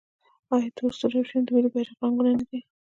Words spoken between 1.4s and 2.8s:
د ملي بیرغ رنګونه نه دي؟